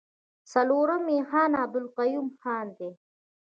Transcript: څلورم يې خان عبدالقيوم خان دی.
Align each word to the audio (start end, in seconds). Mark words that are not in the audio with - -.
څلورم 0.51 1.03
يې 1.13 1.19
خان 1.29 1.51
عبدالقيوم 1.63 2.27
خان 2.41 2.67
دی. 2.77 2.89